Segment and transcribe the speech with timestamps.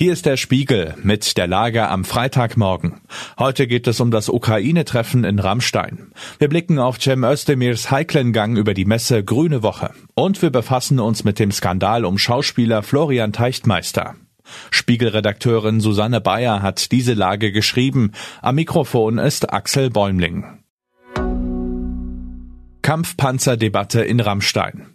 [0.00, 3.00] Hier ist der Spiegel mit der Lage am Freitagmorgen.
[3.36, 6.12] Heute geht es um das Ukraine-Treffen in Rammstein.
[6.38, 9.90] Wir blicken auf Cem Özdemirs heiklen Gang über die Messe Grüne Woche.
[10.14, 14.14] Und wir befassen uns mit dem Skandal um Schauspieler Florian Teichtmeister.
[14.70, 18.12] Spiegelredakteurin Susanne Bayer hat diese Lage geschrieben.
[18.40, 20.44] Am Mikrofon ist Axel Bäumling.
[22.82, 24.94] Kampfpanzerdebatte in Rammstein.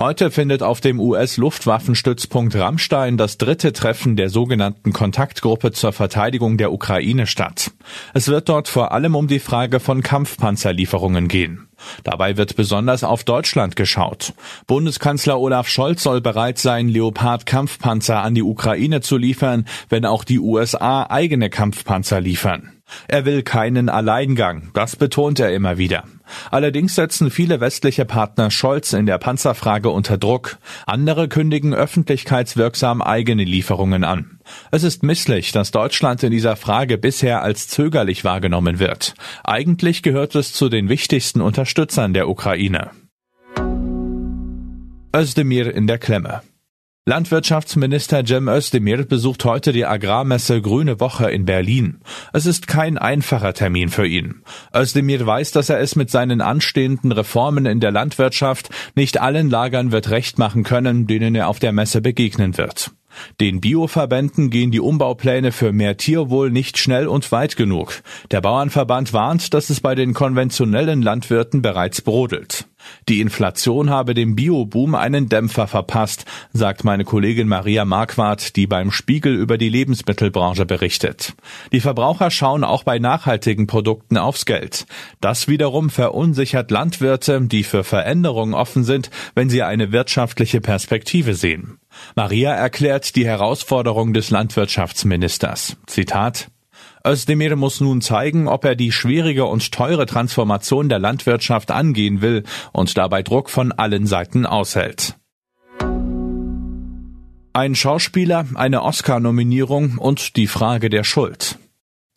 [0.00, 6.72] Heute findet auf dem US-Luftwaffenstützpunkt Rammstein das dritte Treffen der sogenannten Kontaktgruppe zur Verteidigung der
[6.72, 7.72] Ukraine statt.
[8.14, 11.66] Es wird dort vor allem um die Frage von Kampfpanzerlieferungen gehen.
[12.04, 14.34] Dabei wird besonders auf Deutschland geschaut.
[14.68, 20.38] Bundeskanzler Olaf Scholz soll bereit sein, Leopard-Kampfpanzer an die Ukraine zu liefern, wenn auch die
[20.38, 22.77] USA eigene Kampfpanzer liefern.
[23.08, 26.04] Er will keinen Alleingang, das betont er immer wieder.
[26.50, 30.58] Allerdings setzen viele westliche Partner Scholz in der Panzerfrage unter Druck.
[30.86, 34.38] Andere kündigen öffentlichkeitswirksam eigene Lieferungen an.
[34.70, 39.14] Es ist misslich, dass Deutschland in dieser Frage bisher als zögerlich wahrgenommen wird.
[39.44, 42.90] Eigentlich gehört es zu den wichtigsten Unterstützern der Ukraine.
[45.14, 46.42] Özdemir in der Klemme.
[47.08, 52.02] Landwirtschaftsminister Cem Özdemir besucht heute die Agrarmesse Grüne Woche in Berlin.
[52.34, 54.42] Es ist kein einfacher Termin für ihn.
[54.74, 59.90] Özdemir weiß, dass er es mit seinen anstehenden Reformen in der Landwirtschaft nicht allen Lagern
[59.90, 62.90] wird recht machen können, denen er auf der Messe begegnen wird.
[63.40, 68.02] Den Bioverbänden gehen die Umbaupläne für mehr Tierwohl nicht schnell und weit genug.
[68.32, 72.67] Der Bauernverband warnt, dass es bei den konventionellen Landwirten bereits brodelt.
[73.08, 78.90] Die Inflation habe dem Bioboom einen Dämpfer verpasst, sagt meine Kollegin Maria Marquardt, die beim
[78.90, 81.34] Spiegel über die Lebensmittelbranche berichtet.
[81.72, 84.86] Die Verbraucher schauen auch bei nachhaltigen Produkten aufs Geld.
[85.20, 91.78] Das wiederum verunsichert Landwirte, die für Veränderungen offen sind, wenn sie eine wirtschaftliche Perspektive sehen.
[92.14, 95.76] Maria erklärt die Herausforderung des Landwirtschaftsministers.
[95.86, 96.48] Zitat
[97.08, 102.44] Özdemir muss nun zeigen, ob er die schwierige und teure Transformation der Landwirtschaft angehen will
[102.72, 105.16] und dabei Druck von allen Seiten aushält.
[107.54, 111.58] Ein Schauspieler, eine Oscar-Nominierung und die Frage der Schuld.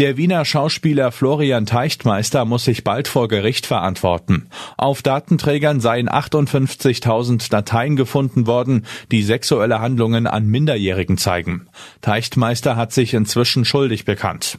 [0.00, 4.48] Der Wiener Schauspieler Florian Teichtmeister muss sich bald vor Gericht verantworten.
[4.76, 11.68] Auf Datenträgern seien 58.000 Dateien gefunden worden, die sexuelle Handlungen an Minderjährigen zeigen.
[12.00, 14.58] Teichtmeister hat sich inzwischen schuldig bekannt.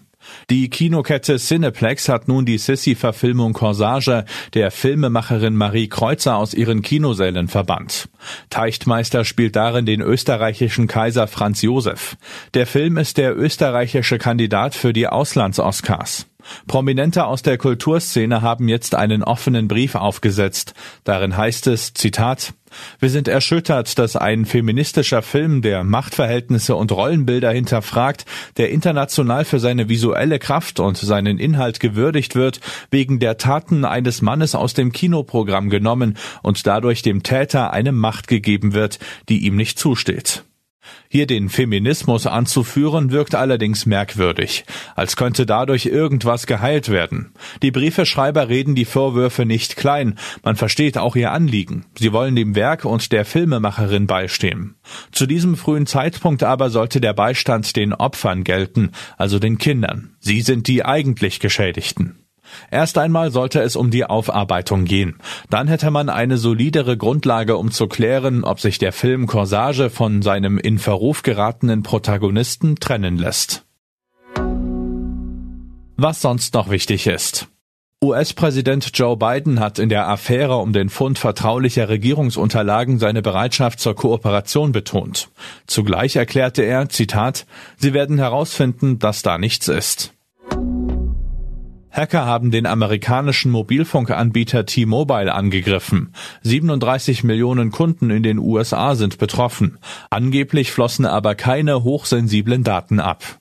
[0.49, 7.47] Die Kinokette Cineplex hat nun die Sissy-Verfilmung Corsage der Filmemacherin Marie Kreuzer aus ihren Kinosälen
[7.47, 8.09] verbannt.
[8.49, 12.17] Teichtmeister spielt darin den österreichischen Kaiser Franz Josef.
[12.53, 16.27] Der Film ist der österreichische Kandidat für die Auslands-Oscars.
[16.67, 20.73] Prominente aus der Kulturszene haben jetzt einen offenen Brief aufgesetzt.
[21.03, 22.53] Darin heißt es, Zitat,
[22.99, 28.25] wir sind erschüttert, dass ein feministischer Film, der Machtverhältnisse und Rollenbilder hinterfragt,
[28.57, 34.21] der international für seine visuelle Kraft und seinen Inhalt gewürdigt wird, wegen der Taten eines
[34.21, 39.55] Mannes aus dem Kinoprogramm genommen und dadurch dem Täter eine Macht gegeben wird, die ihm
[39.55, 40.43] nicht zusteht.
[41.09, 44.63] Hier den Feminismus anzuführen, wirkt allerdings merkwürdig,
[44.95, 47.33] als könnte dadurch irgendwas geheilt werden.
[47.61, 51.85] Die Briefeschreiber reden die Vorwürfe nicht klein, man versteht auch ihr Anliegen.
[51.99, 54.75] Sie wollen dem Werk und der Filmemacherin beistehen.
[55.11, 60.15] Zu diesem frühen Zeitpunkt aber sollte der Beistand den Opfern gelten, also den Kindern.
[60.19, 62.20] Sie sind die eigentlich Geschädigten.
[62.69, 65.15] Erst einmal sollte es um die Aufarbeitung gehen.
[65.49, 70.21] Dann hätte man eine solidere Grundlage, um zu klären, ob sich der Film Corsage von
[70.21, 73.65] seinem in Verruf geratenen Protagonisten trennen lässt.
[75.97, 77.47] Was sonst noch wichtig ist.
[78.03, 83.95] US-Präsident Joe Biden hat in der Affäre um den Fund vertraulicher Regierungsunterlagen seine Bereitschaft zur
[83.95, 85.29] Kooperation betont.
[85.67, 87.45] Zugleich erklärte er, Zitat,
[87.77, 90.13] Sie werden herausfinden, dass da nichts ist.
[91.91, 96.13] Hacker haben den amerikanischen Mobilfunkanbieter T-Mobile angegriffen.
[96.43, 99.77] 37 Millionen Kunden in den USA sind betroffen.
[100.09, 103.39] Angeblich flossen aber keine hochsensiblen Daten ab.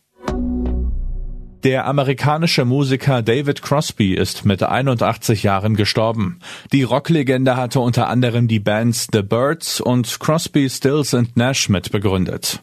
[1.63, 6.39] Der amerikanische Musiker David Crosby ist mit 81 Jahren gestorben.
[6.73, 12.63] Die Rocklegende hatte unter anderem die Bands The Birds und Crosby, Stills and Nash mitbegründet.